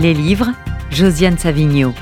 [0.00, 0.52] Les livres,
[0.92, 1.92] Josiane Savigno.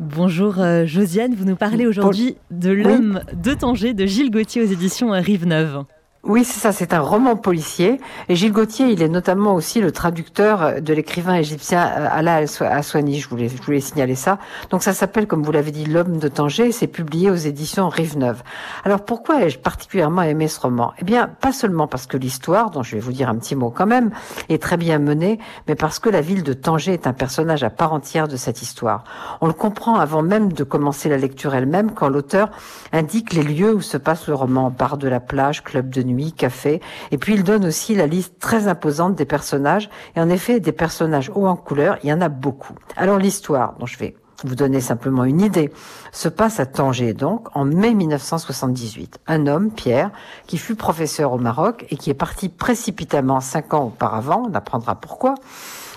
[0.00, 4.66] Bonjour euh, Josiane, vous nous parlez aujourd'hui de L'homme de Tanger de Gilles Gauthier aux
[4.66, 5.84] éditions Rive Neuve.
[6.26, 8.00] Oui, c'est ça, c'est un roman policier.
[8.30, 13.20] Et Gilles Gauthier, il est notamment aussi le traducteur de l'écrivain égyptien euh, Alaa Aswani,
[13.20, 14.38] je voulais, je voulais signaler ça.
[14.70, 18.16] Donc ça s'appelle, comme vous l'avez dit, L'homme de Tanger, c'est publié aux éditions Rive
[18.16, 18.42] Neuve.
[18.84, 20.94] Alors pourquoi ai-je particulièrement aimé ce roman?
[20.98, 23.68] Eh bien, pas seulement parce que l'histoire, dont je vais vous dire un petit mot
[23.68, 24.10] quand même,
[24.48, 25.38] est très bien menée,
[25.68, 28.62] mais parce que la ville de Tanger est un personnage à part entière de cette
[28.62, 29.04] histoire.
[29.42, 32.48] On le comprend avant même de commencer la lecture elle-même, quand l'auteur
[32.94, 36.13] indique les lieux où se passe le roman, bar de la plage, club de nuit,
[36.32, 36.80] café.
[37.10, 39.90] Et puis il donne aussi la liste très imposante des personnages.
[40.16, 42.74] Et en effet, des personnages hauts en couleur, il y en a beaucoup.
[42.96, 45.72] Alors l'histoire, dont je vais vous donner simplement une idée,
[46.12, 49.20] se passe à Tanger, donc, en mai 1978.
[49.26, 50.10] Un homme, Pierre,
[50.46, 54.96] qui fut professeur au Maroc et qui est parti précipitamment cinq ans auparavant, on apprendra
[54.96, 55.34] pourquoi,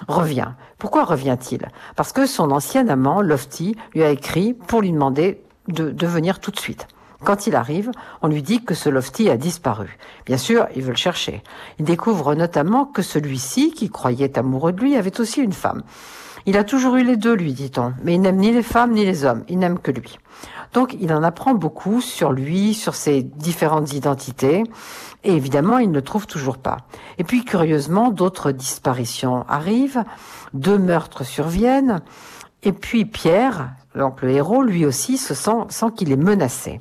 [0.08, 0.49] revient.
[0.77, 1.67] Pourquoi revient-il?
[1.95, 6.39] Parce que son ancien amant, Lofty, lui a écrit pour lui demander de, de venir
[6.39, 6.88] tout de suite.
[7.23, 9.98] Quand il arrive, on lui dit que ce Lofty a disparu.
[10.26, 11.42] Bien sûr, il veut le chercher.
[11.80, 15.82] Il découvre notamment que celui-ci, qui croyait amoureux de lui, avait aussi une femme.
[16.45, 19.04] Il a toujours eu les deux, lui dit-on, mais il n'aime ni les femmes ni
[19.04, 20.18] les hommes, il n'aime que lui.
[20.72, 24.64] Donc il en apprend beaucoup sur lui, sur ses différentes identités,
[25.26, 26.78] et évidemment il ne le trouve toujours pas.
[27.18, 30.04] Et puis curieusement, d'autres disparitions arrivent,
[30.54, 32.02] deux meurtres surviennent,
[32.63, 36.80] et puis Pierre, donc le héros, lui aussi, se sent, sent qu'il est menacé.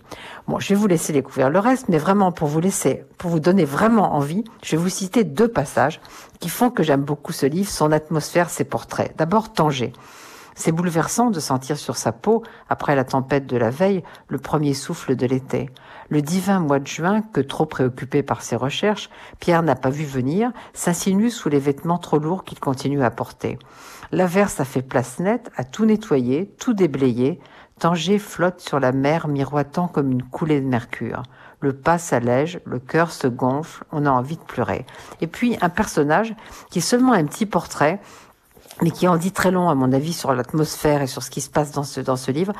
[0.48, 3.40] Bon, je vais vous laisser découvrir le reste, mais vraiment pour vous laisser, pour vous
[3.40, 6.00] donner vraiment envie, je vais vous citer deux passages
[6.40, 9.12] qui font que j'aime beaucoup ce livre, son atmosphère, ses portraits.
[9.16, 9.92] D'abord Tanger.
[10.58, 14.72] C'est bouleversant de sentir sur sa peau, après la tempête de la veille, le premier
[14.72, 15.68] souffle de l'été.
[16.08, 20.06] Le divin mois de juin, que trop préoccupé par ses recherches, Pierre n'a pas vu
[20.06, 23.58] venir, s'insinue sous les vêtements trop lourds qu'il continue à porter.
[24.12, 27.38] L'averse a fait place nette, a tout nettoyé, tout déblayé.
[27.78, 31.22] Tanger flotte sur la mer, miroitant comme une coulée de mercure.
[31.60, 34.86] Le pas s'allège, le cœur se gonfle, on a envie de pleurer.
[35.20, 36.34] Et puis un personnage
[36.70, 38.00] qui est seulement un petit portrait,
[38.82, 41.40] mais qui en dit très long, à mon avis, sur l'atmosphère et sur ce qui
[41.40, 42.52] se passe dans ce, dans ce livre.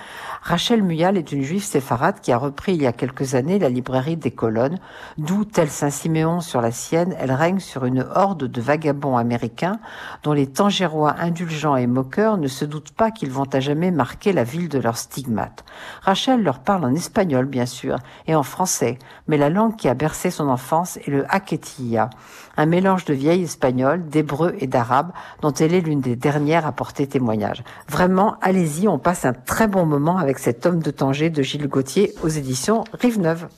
[0.43, 3.69] Rachel Muyal est une juive séfarade qui a repris il y a quelques années la
[3.69, 4.79] librairie des colonnes,
[5.19, 9.79] d'où, tel Saint-Siméon sur la sienne, elle règne sur une horde de vagabonds américains
[10.23, 14.33] dont les tangérois indulgents et moqueurs ne se doutent pas qu'ils vont à jamais marquer
[14.33, 15.65] la ville de leurs stigmates.
[16.03, 18.99] Rachel leur parle en espagnol, bien sûr, et en français,
[19.29, 22.11] mais la langue qui a bercé son enfance est le haketia,
[22.57, 25.13] un mélange de vieil espagnol, d'hébreu et d'arabe,
[25.43, 27.65] dont elle est l'une des dernières à porter témoignage.
[27.89, 31.69] Vraiment, allez-y, on passe un très bon moment avec cet homme de Tanger de Gilles
[31.69, 33.49] Gauthier aux éditions Rive Neuve.